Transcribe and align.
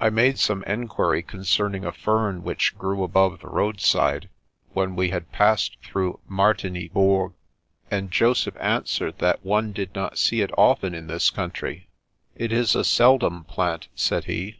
I 0.00 0.10
made 0.10 0.36
some 0.40 0.64
enquiry 0.64 1.22
concerning 1.22 1.84
a 1.84 1.92
fern 1.92 2.42
which 2.42 2.76
grew 2.76 3.04
above 3.04 3.38
the 3.38 3.46
roadside, 3.46 4.28
when 4.72 4.96
we 4.96 5.10
had 5.10 5.30
passed 5.30 5.76
through 5.80 6.18
Martigny 6.28 6.88
Bourg, 6.92 7.34
and 7.88 8.10
Joseph 8.10 8.56
answered 8.58 9.18
that 9.20 9.44
one 9.44 9.70
did 9.70 9.94
not 9.94 10.18
see 10.18 10.40
it 10.40 10.50
often 10.58 10.92
in 10.92 11.06
this 11.06 11.30
country." 11.30 11.86
It 12.36 12.50
is 12.50 12.74
a 12.74 12.82
seldom 12.82 13.44
plant," 13.44 13.86
said 13.94 14.24
he. 14.24 14.58